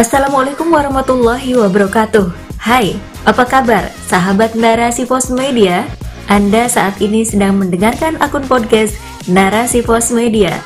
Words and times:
Assalamualaikum 0.00 0.72
warahmatullahi 0.72 1.60
wabarakatuh 1.60 2.32
Hai, 2.56 2.96
apa 3.28 3.44
kabar 3.44 3.92
sahabat 4.08 4.56
narasi 4.56 5.04
pos 5.04 5.28
media? 5.28 5.84
Anda 6.24 6.72
saat 6.72 7.04
ini 7.04 7.20
sedang 7.28 7.60
mendengarkan 7.60 8.16
akun 8.16 8.48
podcast 8.48 8.96
Narasi 9.28 9.84
Pos 9.84 10.08
Media. 10.08 10.56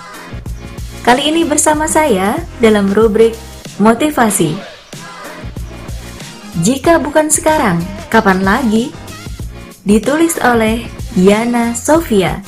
Kali 1.02 1.34
ini 1.34 1.42
bersama 1.42 1.90
saya 1.90 2.38
dalam 2.62 2.94
rubrik 2.94 3.34
Motivasi. 3.82 4.54
Jika 6.62 7.02
bukan 7.02 7.26
sekarang, 7.26 7.82
kapan 8.14 8.38
lagi? 8.46 8.94
Ditulis 9.82 10.38
oleh 10.46 10.86
Yana 11.18 11.74
Sofia. 11.74 12.38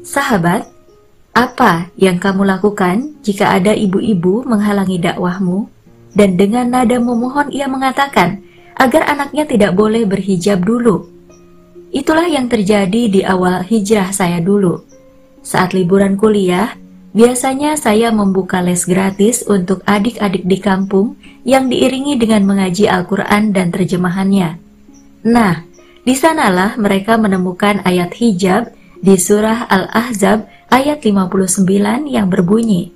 Sahabat, 0.00 0.64
apa 1.34 1.90
yang 1.98 2.22
kamu 2.22 2.46
lakukan 2.46 3.18
jika 3.26 3.58
ada 3.58 3.74
ibu-ibu 3.74 4.46
menghalangi 4.46 5.02
dakwahmu 5.02 5.66
dan 6.14 6.38
dengan 6.38 6.70
nada 6.70 6.94
memohon 7.02 7.50
ia 7.50 7.66
mengatakan 7.66 8.38
agar 8.78 9.02
anaknya 9.10 9.42
tidak 9.42 9.74
boleh 9.74 10.06
berhijab 10.06 10.62
dulu? 10.62 11.10
Itulah 11.90 12.30
yang 12.30 12.46
terjadi 12.46 13.10
di 13.10 13.20
awal 13.26 13.66
hijrah 13.66 14.14
saya 14.14 14.38
dulu. 14.38 14.86
Saat 15.42 15.74
liburan 15.74 16.14
kuliah, 16.14 16.78
biasanya 17.14 17.74
saya 17.78 18.14
membuka 18.14 18.62
les 18.62 18.86
gratis 18.86 19.42
untuk 19.46 19.82
adik-adik 19.90 20.46
di 20.46 20.58
kampung 20.62 21.18
yang 21.42 21.66
diiringi 21.66 22.14
dengan 22.14 22.46
mengaji 22.46 22.86
Al-Quran 22.86 23.50
dan 23.50 23.74
terjemahannya. 23.74 24.58
Nah, 25.26 25.66
di 26.02 26.14
sanalah 26.14 26.78
mereka 26.78 27.18
menemukan 27.18 27.82
ayat 27.82 28.14
hijab 28.18 28.70
di 29.02 29.14
surah 29.18 29.66
Al-Ahzab 29.70 30.53
ayat 30.74 31.06
59 31.06 31.62
yang 32.10 32.26
berbunyi, 32.26 32.90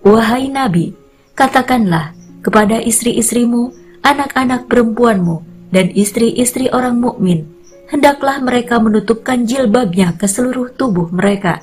Wahai 0.00 0.48
Nabi, 0.48 0.96
katakanlah 1.36 2.16
kepada 2.40 2.80
istri-istrimu, 2.80 3.76
anak-anak 4.00 4.64
perempuanmu, 4.64 5.44
dan 5.68 5.92
istri-istri 5.92 6.72
orang 6.72 6.96
mukmin, 6.96 7.44
hendaklah 7.92 8.40
mereka 8.40 8.80
menutupkan 8.80 9.44
jilbabnya 9.44 10.16
ke 10.16 10.24
seluruh 10.24 10.72
tubuh 10.72 11.12
mereka. 11.12 11.60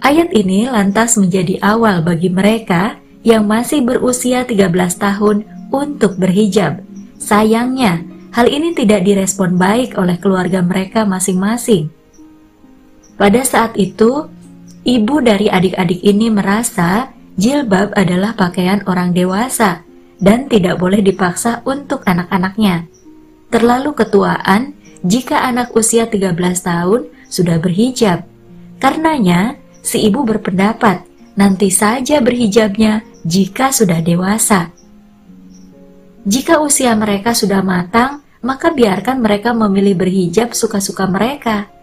Ayat 0.00 0.32
ini 0.32 0.64
lantas 0.64 1.20
menjadi 1.20 1.60
awal 1.60 2.00
bagi 2.00 2.32
mereka 2.32 2.96
yang 3.20 3.44
masih 3.44 3.84
berusia 3.84 4.48
13 4.48 4.72
tahun 4.96 5.44
untuk 5.68 6.16
berhijab. 6.16 6.80
Sayangnya, 7.20 8.00
hal 8.32 8.48
ini 8.48 8.72
tidak 8.72 9.04
direspon 9.04 9.60
baik 9.60 10.00
oleh 10.00 10.16
keluarga 10.16 10.64
mereka 10.64 11.04
masing-masing. 11.04 11.97
Pada 13.18 13.42
saat 13.42 13.74
itu, 13.74 14.30
ibu 14.86 15.18
dari 15.18 15.50
adik-adik 15.50 16.06
ini 16.06 16.30
merasa 16.30 17.10
jilbab 17.34 17.90
adalah 17.98 18.38
pakaian 18.38 18.86
orang 18.86 19.10
dewasa 19.10 19.82
dan 20.22 20.46
tidak 20.46 20.78
boleh 20.78 21.02
dipaksa 21.02 21.66
untuk 21.66 22.06
anak-anaknya. 22.06 22.86
Terlalu 23.50 23.90
ketuaan 23.98 24.78
jika 25.02 25.42
anak 25.42 25.74
usia 25.74 26.06
13 26.06 26.34
tahun 26.62 27.10
sudah 27.26 27.58
berhijab. 27.58 28.22
Karenanya, 28.78 29.58
si 29.82 30.06
ibu 30.06 30.22
berpendapat 30.22 31.02
nanti 31.34 31.74
saja 31.74 32.22
berhijabnya 32.22 33.02
jika 33.26 33.74
sudah 33.74 33.98
dewasa. 33.98 34.70
Jika 36.22 36.62
usia 36.62 36.94
mereka 36.94 37.34
sudah 37.34 37.66
matang, 37.66 38.22
maka 38.46 38.70
biarkan 38.70 39.18
mereka 39.18 39.50
memilih 39.50 39.98
berhijab 39.98 40.54
suka-suka 40.54 41.08
mereka. 41.10 41.77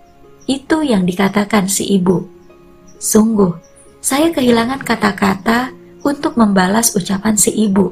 Itu 0.46 0.86
yang 0.86 1.10
dikatakan 1.10 1.66
si 1.66 1.90
ibu. 1.98 2.26
Sungguh, 3.02 3.54
saya 4.02 4.30
kehilangan 4.30 4.86
kata-kata 4.86 5.74
untuk 6.06 6.38
membalas 6.38 6.94
ucapan 6.94 7.34
si 7.34 7.50
ibu. 7.54 7.90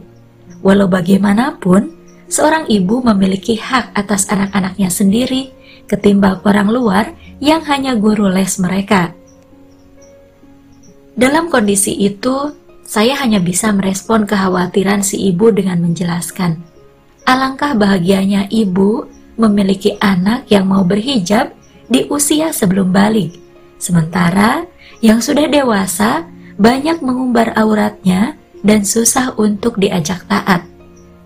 Walau 0.61 0.85
bagaimanapun, 0.85 1.89
seorang 2.29 2.69
ibu 2.69 3.01
memiliki 3.01 3.57
hak 3.57 3.97
atas 3.97 4.29
anak-anaknya 4.29 4.93
sendiri 4.93 5.49
ketimbang 5.89 6.39
orang 6.45 6.69
luar 6.71 7.05
yang 7.43 7.65
hanya 7.67 7.97
guru 7.97 8.29
les 8.31 8.55
mereka. 8.61 9.11
Dalam 11.13 11.49
kondisi 11.53 11.93
itu, 11.93 12.53
saya 12.81 13.17
hanya 13.21 13.37
bisa 13.37 13.69
merespon 13.69 14.25
kekhawatiran 14.25 15.05
si 15.05 15.29
ibu 15.29 15.53
dengan 15.53 15.81
menjelaskan, 15.81 16.57
alangkah 17.25 17.77
bahagianya 17.77 18.49
ibu 18.49 19.05
memiliki 19.37 19.97
anak 20.01 20.49
yang 20.49 20.69
mau 20.69 20.85
berhijab 20.85 21.53
di 21.93 22.09
usia 22.09 22.49
sebelum 22.49 22.89
balik. 22.89 23.37
Sementara 23.77 24.65
yang 25.05 25.21
sudah 25.21 25.45
dewasa 25.45 26.25
banyak 26.57 27.05
mengumbar 27.05 27.53
auratnya 27.53 28.33
dan 28.65 28.81
susah 28.81 29.37
untuk 29.37 29.77
diajak 29.77 30.25
taat. 30.25 30.65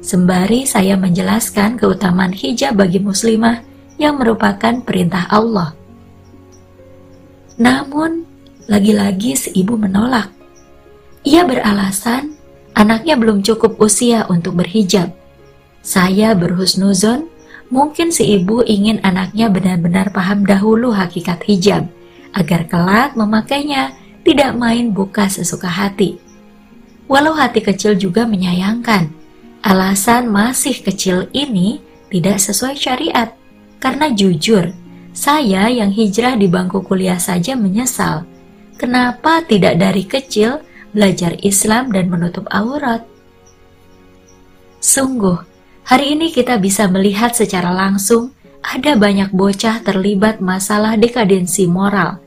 Sembari 0.03 0.67
saya 0.67 0.99
menjelaskan 0.99 1.79
keutamaan 1.79 2.35
hijab 2.35 2.75
bagi 2.75 2.99
muslimah 2.99 3.63
yang 3.95 4.19
merupakan 4.19 4.83
perintah 4.83 5.23
Allah. 5.31 5.71
Namun, 7.57 8.27
lagi-lagi 8.67 9.33
si 9.39 9.49
ibu 9.57 9.73
menolak. 9.79 10.29
Ia 11.25 11.47
beralasan 11.47 12.37
anaknya 12.77 13.17
belum 13.17 13.41
cukup 13.41 13.79
usia 13.81 14.29
untuk 14.29 14.61
berhijab. 14.61 15.09
Saya 15.81 16.37
berhusnuzon 16.37 17.25
Mungkin 17.67 18.15
si 18.15 18.39
ibu 18.39 18.63
ingin 18.63 19.03
anaknya 19.03 19.51
benar-benar 19.51 20.15
paham 20.15 20.47
dahulu 20.47 20.95
hakikat 20.95 21.43
hijab, 21.43 21.83
agar 22.31 22.63
kelak 22.71 23.11
memakainya 23.19 23.91
tidak 24.23 24.55
main 24.55 24.95
buka 24.95 25.27
sesuka 25.27 25.67
hati. 25.67 26.15
Walau 27.11 27.35
hati 27.35 27.59
kecil 27.63 27.99
juga 27.99 28.23
menyayangkan, 28.23 29.11
alasan 29.63 30.31
masih 30.31 30.79
kecil 30.79 31.27
ini 31.35 31.83
tidak 32.07 32.39
sesuai 32.39 32.75
syariat. 32.75 33.35
Karena 33.83 34.11
jujur, 34.11 34.71
saya 35.11 35.67
yang 35.67 35.91
hijrah 35.91 36.39
di 36.39 36.47
bangku 36.47 36.83
kuliah 36.83 37.19
saja 37.19 37.55
menyesal. 37.55 38.23
Kenapa 38.79 39.43
tidak 39.43 39.75
dari 39.81 40.07
kecil 40.07 40.63
belajar 40.95 41.35
Islam 41.43 41.91
dan 41.91 42.07
menutup 42.07 42.47
aurat? 42.53 43.03
Sungguh, 44.77 45.56
Hari 45.87 46.19
ini 46.19 46.35
kita 46.35 46.59
bisa 46.59 46.83
melihat 46.91 47.31
secara 47.31 47.71
langsung 47.71 48.35
ada 48.59 48.99
banyak 48.99 49.31
bocah 49.31 49.79
terlibat 49.87 50.43
masalah 50.43 50.99
dekadensi 50.99 51.63
moral. 51.63 52.19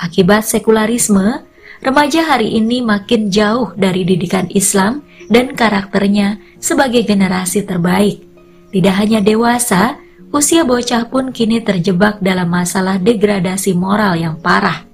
Akibat 0.00 0.48
sekularisme, 0.48 1.44
remaja 1.84 2.24
hari 2.24 2.56
ini 2.56 2.80
makin 2.80 3.28
jauh 3.28 3.76
dari 3.76 4.08
didikan 4.08 4.48
Islam 4.56 5.04
dan 5.28 5.52
karakternya 5.52 6.40
sebagai 6.56 7.04
generasi 7.04 7.68
terbaik. 7.68 8.24
Tidak 8.72 8.94
hanya 8.96 9.20
dewasa, 9.20 10.00
usia 10.32 10.64
bocah 10.64 11.12
pun 11.12 11.36
kini 11.36 11.60
terjebak 11.60 12.16
dalam 12.24 12.48
masalah 12.48 12.96
degradasi 12.96 13.76
moral 13.76 14.16
yang 14.16 14.40
parah. 14.40 14.88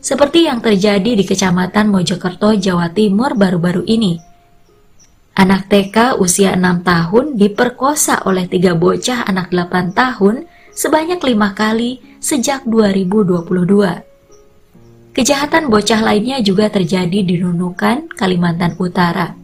Seperti 0.00 0.48
yang 0.48 0.64
terjadi 0.64 1.20
di 1.20 1.20
Kecamatan 1.20 1.92
Mojokerto, 1.92 2.56
Jawa 2.56 2.88
Timur 2.96 3.36
baru-baru 3.36 3.84
ini 3.84 4.27
Anak 5.38 5.70
TK 5.70 6.18
usia 6.18 6.58
6 6.58 6.82
tahun 6.82 7.38
diperkosa 7.38 8.26
oleh 8.26 8.50
tiga 8.50 8.74
bocah 8.74 9.22
anak 9.22 9.54
8 9.54 9.94
tahun 9.94 10.50
sebanyak 10.74 11.22
lima 11.22 11.54
kali 11.54 12.02
sejak 12.18 12.66
2022. 12.66 15.14
Kejahatan 15.14 15.70
bocah 15.70 16.02
lainnya 16.02 16.42
juga 16.42 16.66
terjadi 16.66 17.22
di 17.22 17.38
Nunukan, 17.38 18.10
Kalimantan 18.18 18.74
Utara. 18.82 19.38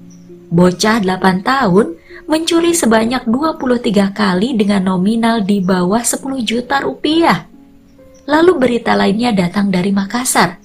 Bocah 0.50 0.98
8 0.98 1.46
tahun 1.46 1.94
mencuri 2.26 2.74
sebanyak 2.74 3.30
23 3.30 4.10
kali 4.10 4.58
dengan 4.58 4.98
nominal 4.98 5.46
di 5.46 5.62
bawah 5.62 6.02
10 6.02 6.42
juta 6.42 6.82
rupiah. 6.82 7.46
Lalu 8.26 8.58
berita 8.58 8.98
lainnya 8.98 9.30
datang 9.30 9.70
dari 9.70 9.94
Makassar. 9.94 10.58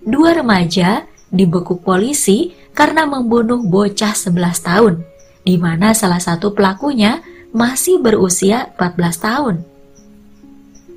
Dua 0.00 0.32
remaja 0.32 1.04
dibekuk 1.28 1.84
polisi 1.84 2.56
karena 2.72 3.06
membunuh 3.06 3.60
bocah 3.62 4.14
11 4.14 4.66
tahun, 4.66 4.94
di 5.42 5.56
mana 5.56 5.92
salah 5.92 6.20
satu 6.20 6.52
pelakunya 6.54 7.22
masih 7.50 7.98
berusia 7.98 8.70
14 8.78 9.16
tahun. 9.26 9.56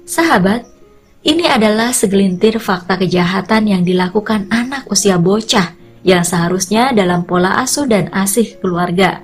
Sahabat, 0.04 0.68
ini 1.24 1.48
adalah 1.48 1.96
segelintir 1.96 2.60
fakta 2.60 3.00
kejahatan 3.00 3.72
yang 3.72 3.81
dilakukan 3.88 4.52
anak 4.52 4.84
usia 4.92 5.16
bocah 5.16 5.72
yang 6.04 6.28
seharusnya 6.28 6.92
dalam 6.92 7.24
pola 7.24 7.64
asuh 7.64 7.88
dan 7.88 8.12
asih 8.12 8.60
keluarga. 8.60 9.24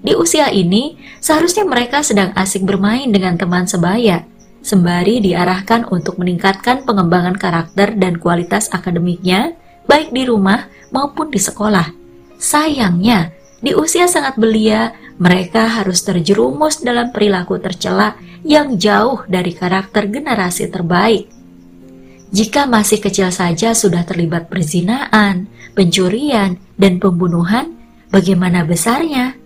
Di 0.00 0.16
usia 0.16 0.48
ini, 0.48 0.96
seharusnya 1.20 1.64
mereka 1.68 2.00
sedang 2.00 2.32
asik 2.36 2.64
bermain 2.64 3.08
dengan 3.12 3.36
teman 3.36 3.68
sebaya, 3.68 4.24
sembari 4.64 5.20
diarahkan 5.20 5.88
untuk 5.92 6.16
meningkatkan 6.16 6.88
pengembangan 6.88 7.36
karakter 7.36 7.92
dan 7.96 8.16
kualitas 8.16 8.72
akademiknya, 8.72 9.56
baik 9.84 10.12
di 10.12 10.24
rumah 10.28 10.68
maupun 10.90 11.30
di 11.30 11.40
sekolah. 11.40 11.92
Sayangnya, 12.36 13.32
di 13.64 13.72
usia 13.72 14.04
sangat 14.04 14.36
belia, 14.36 14.92
mereka 15.16 15.64
harus 15.80 16.04
terjerumus 16.04 16.84
dalam 16.84 17.14
perilaku 17.14 17.56
tercela 17.62 18.18
yang 18.44 18.76
jauh 18.76 19.24
dari 19.24 19.56
karakter 19.56 20.10
generasi 20.10 20.68
terbaik. 20.68 21.30
Jika 22.34 22.66
masih 22.66 22.98
kecil 23.00 23.30
saja 23.30 23.72
sudah 23.72 24.02
terlibat 24.04 24.50
perzinaan, 24.50 25.46
pencurian, 25.72 26.60
dan 26.76 27.00
pembunuhan, 27.00 27.72
bagaimana 28.12 28.66
besarnya? 28.66 29.38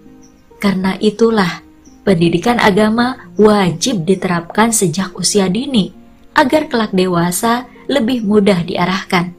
Karena 0.58 0.98
itulah 0.98 1.62
pendidikan 2.02 2.58
agama 2.58 3.30
wajib 3.38 4.02
diterapkan 4.08 4.74
sejak 4.74 5.14
usia 5.14 5.46
dini 5.46 5.94
agar 6.34 6.66
kelak 6.66 6.90
dewasa 6.90 7.70
lebih 7.86 8.26
mudah 8.26 8.66
diarahkan. 8.66 9.37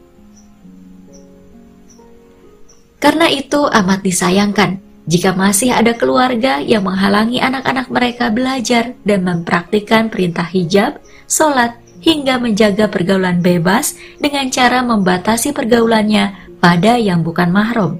Karena 2.99 3.31
itu 3.31 3.63
amat 3.63 4.03
disayangkan 4.03 4.83
jika 5.09 5.33
masih 5.33 5.73
ada 5.73 5.97
keluarga 5.97 6.61
yang 6.61 6.85
menghalangi 6.85 7.41
anak-anak 7.41 7.89
mereka 7.89 8.29
belajar 8.29 8.93
dan 9.01 9.25
mempraktikkan 9.25 10.11
perintah 10.13 10.45
hijab, 10.45 11.01
sholat, 11.25 11.73
hingga 11.99 12.37
menjaga 12.37 12.85
pergaulan 12.87 13.41
bebas 13.41 13.97
dengan 14.21 14.47
cara 14.53 14.85
membatasi 14.85 15.51
pergaulannya 15.51 16.35
pada 16.61 16.95
yang 16.95 17.25
bukan 17.25 17.49
mahram. 17.49 17.97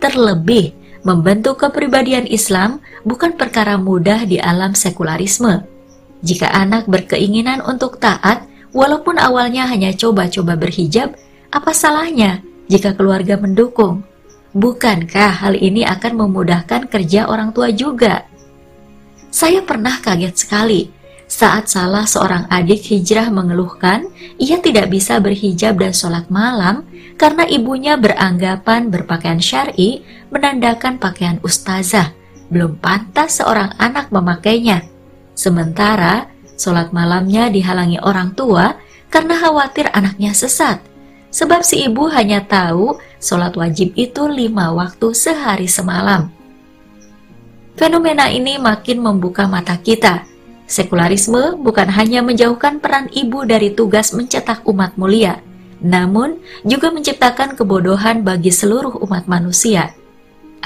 Terlebih, 0.00 0.72
membentuk 1.06 1.60
kepribadian 1.60 2.24
Islam 2.26 2.82
bukan 3.06 3.36
perkara 3.36 3.76
mudah 3.78 4.26
di 4.26 4.40
alam 4.40 4.72
sekularisme. 4.72 5.62
Jika 6.24 6.50
anak 6.50 6.88
berkeinginan 6.88 7.62
untuk 7.62 8.02
taat, 8.02 8.48
walaupun 8.72 9.20
awalnya 9.20 9.68
hanya 9.68 9.94
coba-coba 9.94 10.58
berhijab, 10.58 11.14
apa 11.52 11.70
salahnya 11.70 12.42
jika 12.66 12.96
keluarga 12.96 13.38
mendukung? 13.38 14.02
Bukankah 14.56 15.44
hal 15.44 15.52
ini 15.60 15.84
akan 15.84 16.16
memudahkan 16.16 16.88
kerja 16.88 17.28
orang 17.28 17.52
tua 17.52 17.68
juga? 17.68 18.24
Saya 19.28 19.60
pernah 19.60 20.00
kaget 20.00 20.32
sekali 20.32 20.88
saat 21.28 21.68
salah 21.68 22.08
seorang 22.08 22.48
adik 22.48 22.88
hijrah 22.88 23.28
mengeluhkan 23.28 24.08
ia 24.40 24.56
tidak 24.56 24.88
bisa 24.88 25.20
berhijab 25.20 25.76
dan 25.76 25.92
sholat 25.92 26.24
malam 26.32 26.88
karena 27.20 27.44
ibunya 27.44 28.00
beranggapan 28.00 28.88
berpakaian 28.88 29.44
syari 29.44 30.00
menandakan 30.32 30.96
pakaian 30.96 31.36
ustazah, 31.44 32.16
belum 32.48 32.80
pantas 32.80 33.44
seorang 33.44 33.76
anak 33.76 34.08
memakainya. 34.08 34.88
Sementara 35.36 36.32
sholat 36.56 36.96
malamnya 36.96 37.52
dihalangi 37.52 38.00
orang 38.00 38.32
tua 38.32 38.72
karena 39.12 39.36
khawatir 39.36 39.92
anaknya 39.92 40.32
sesat. 40.32 40.80
Sebab 41.30 41.60
si 41.66 41.84
ibu 41.84 42.08
hanya 42.10 42.44
tahu 42.44 42.96
sholat 43.20 43.52
wajib 43.54 43.92
itu 43.98 44.24
lima 44.26 44.72
waktu 44.72 45.12
sehari 45.12 45.68
semalam. 45.68 46.32
Fenomena 47.76 48.32
ini 48.32 48.56
makin 48.56 49.04
membuka 49.04 49.44
mata 49.44 49.76
kita 49.76 50.24
Sekularisme 50.66 51.54
bukan 51.62 51.86
hanya 51.94 52.26
menjauhkan 52.26 52.82
peran 52.82 53.06
ibu 53.14 53.46
dari 53.46 53.70
tugas 53.70 54.10
mencetak 54.10 54.66
umat 54.66 54.98
mulia, 54.98 55.38
namun 55.78 56.42
juga 56.66 56.90
menciptakan 56.90 57.54
kebodohan 57.54 58.26
bagi 58.26 58.50
seluruh 58.50 58.98
umat 59.06 59.30
manusia. 59.30 59.94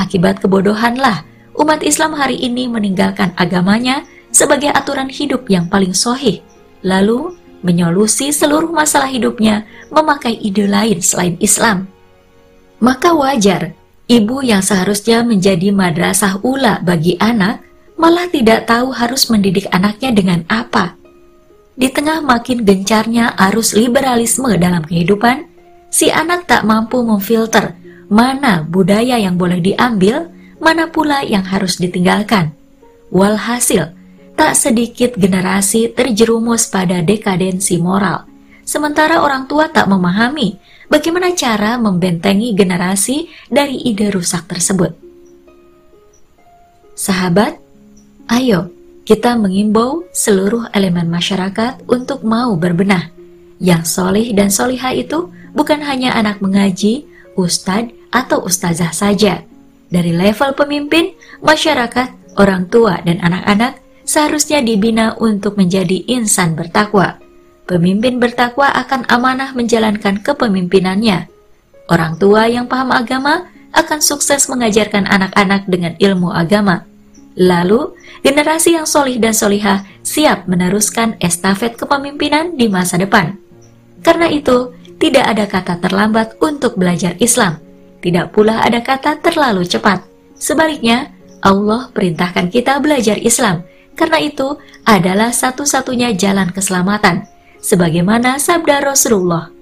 Akibat 0.01 0.41
kebodohanlah 0.41 1.29
umat 1.53 1.85
Islam 1.85 2.17
hari 2.17 2.41
ini 2.41 2.65
meninggalkan 2.65 3.37
agamanya 3.37 4.09
sebagai 4.33 4.73
aturan 4.73 5.13
hidup 5.13 5.45
yang 5.53 5.69
paling 5.69 5.93
sohih, 5.93 6.41
lalu 6.81 7.37
menyolusi 7.61 8.33
seluruh 8.33 8.73
masalah 8.73 9.09
hidupnya 9.09 9.69
memakai 9.93 10.37
ide 10.37 10.65
lain 10.69 10.99
selain 11.01 11.37
Islam. 11.41 11.89
Maka 12.81 13.13
wajar, 13.13 13.77
ibu 14.09 14.41
yang 14.41 14.65
seharusnya 14.65 15.21
menjadi 15.21 15.69
madrasah 15.71 16.41
ula 16.41 16.81
bagi 16.81 17.21
anak 17.21 17.61
malah 18.01 18.25
tidak 18.33 18.65
tahu 18.65 18.97
harus 18.97 19.29
mendidik 19.29 19.69
anaknya 19.69 20.11
dengan 20.17 20.41
apa. 20.49 20.97
Di 21.77 21.93
tengah 21.93 22.25
makin 22.25 22.65
gencarnya 22.65 23.37
arus 23.49 23.77
liberalisme 23.77 24.57
dalam 24.57 24.85
kehidupan, 24.85 25.45
si 25.93 26.09
anak 26.09 26.49
tak 26.49 26.65
mampu 26.65 27.05
memfilter 27.05 27.77
mana 28.11 28.67
budaya 28.67 29.21
yang 29.21 29.39
boleh 29.39 29.63
diambil, 29.63 30.29
mana 30.59 30.91
pula 30.91 31.23
yang 31.23 31.47
harus 31.47 31.79
ditinggalkan. 31.79 32.51
Walhasil, 33.13 33.95
tak 34.41 34.57
sedikit 34.57 35.21
generasi 35.21 35.93
terjerumus 35.93 36.65
pada 36.73 37.05
dekadensi 37.05 37.77
moral, 37.77 38.25
sementara 38.65 39.21
orang 39.21 39.45
tua 39.45 39.69
tak 39.69 39.85
memahami 39.85 40.57
bagaimana 40.89 41.37
cara 41.37 41.77
membentengi 41.77 42.57
generasi 42.57 43.29
dari 43.53 43.85
ide 43.85 44.09
rusak 44.09 44.49
tersebut. 44.49 44.97
Sahabat, 46.97 47.61
Ayo, 48.33 48.73
kita 49.05 49.37
mengimbau 49.37 50.09
seluruh 50.09 50.73
elemen 50.73 51.13
masyarakat 51.13 51.85
untuk 51.85 52.25
mau 52.25 52.57
berbenah. 52.57 53.13
Yang 53.61 53.93
solih 53.93 54.33
dan 54.33 54.49
soliha 54.49 54.97
itu 54.97 55.29
bukan 55.53 55.85
hanya 55.85 56.17
anak 56.17 56.41
mengaji, 56.41 57.05
ustadz, 57.37 57.93
atau 58.09 58.41
ustazah 58.41 58.97
saja. 58.97 59.45
Dari 59.93 60.17
level 60.17 60.57
pemimpin, 60.57 61.13
masyarakat, 61.45 62.41
orang 62.41 62.73
tua, 62.73 63.05
dan 63.05 63.21
anak-anak 63.21 63.80
seharusnya 64.11 64.59
dibina 64.59 65.15
untuk 65.23 65.55
menjadi 65.55 66.03
insan 66.11 66.59
bertakwa. 66.59 67.23
Pemimpin 67.71 68.19
bertakwa 68.19 68.67
akan 68.75 69.07
amanah 69.07 69.55
menjalankan 69.55 70.19
kepemimpinannya. 70.27 71.31
Orang 71.87 72.19
tua 72.19 72.51
yang 72.51 72.67
paham 72.67 72.91
agama 72.91 73.47
akan 73.71 74.03
sukses 74.03 74.51
mengajarkan 74.51 75.07
anak-anak 75.07 75.71
dengan 75.71 75.95
ilmu 76.03 76.35
agama. 76.35 76.83
Lalu, 77.39 77.95
generasi 78.27 78.75
yang 78.75 78.91
solih 78.91 79.23
dan 79.23 79.31
solihah 79.31 79.87
siap 80.03 80.51
meneruskan 80.51 81.15
estafet 81.23 81.79
kepemimpinan 81.79 82.59
di 82.59 82.67
masa 82.67 82.99
depan. 82.99 83.39
Karena 84.03 84.27
itu, 84.27 84.75
tidak 84.99 85.25
ada 85.31 85.47
kata 85.47 85.79
terlambat 85.79 86.35
untuk 86.43 86.75
belajar 86.75 87.15
Islam. 87.23 87.63
Tidak 88.03 88.35
pula 88.35 88.67
ada 88.67 88.83
kata 88.83 89.23
terlalu 89.23 89.63
cepat. 89.63 90.03
Sebaliknya, 90.35 91.15
Allah 91.39 91.87
perintahkan 91.95 92.51
kita 92.51 92.83
belajar 92.83 93.15
Islam. 93.23 93.63
Karena 94.01 94.17
itu 94.17 94.57
adalah 94.89 95.29
satu-satunya 95.29 96.17
jalan 96.17 96.49
keselamatan. 96.49 97.29
Sebagaimana 97.61 98.41
sabda 98.41 98.81
Rasulullah, 98.81 99.53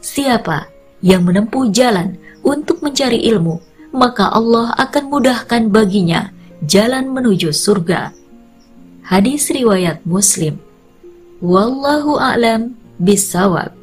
Siapa 0.00 0.64
yang 1.02 1.28
menempuh 1.28 1.68
jalan 1.74 2.16
untuk 2.40 2.80
mencari 2.80 3.20
ilmu, 3.28 3.60
maka 3.92 4.32
Allah 4.32 4.72
akan 4.80 5.12
mudahkan 5.12 5.68
baginya 5.68 6.32
jalan 6.64 7.12
menuju 7.12 7.52
surga. 7.52 8.14
Hadis 9.04 9.50
riwayat 9.52 10.00
Muslim. 10.08 10.56
Wallahu 11.42 12.16
a'lam 12.16 12.78
bisawab. 12.96 13.79